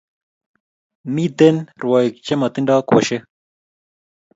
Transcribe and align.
Miten 1.13 1.55
rwaik 1.81 2.13
che 2.25 2.33
matindo 2.41 2.75
kwoshek 2.87 3.23